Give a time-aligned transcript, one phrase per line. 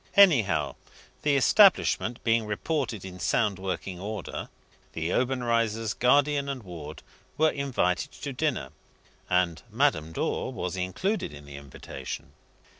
[0.17, 0.77] Anyhow,
[1.21, 4.49] the establishment being reported in sound working order,
[4.93, 7.03] the Obenreizers, Guardian and Ward,
[7.37, 8.71] were asked to dinner,
[9.29, 12.33] and Madame Dor was included in the invitation.